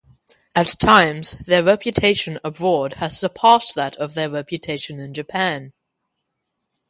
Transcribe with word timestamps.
At 0.55 0.79
times, 0.79 1.33
their 1.33 1.61
reputation 1.61 2.39
abroad 2.43 2.93
has 2.93 3.19
surpassed 3.19 3.75
that 3.75 3.97
of 3.97 4.15
their 4.15 4.31
reputation 4.31 4.99
in 4.99 5.13
Japan. 5.13 5.73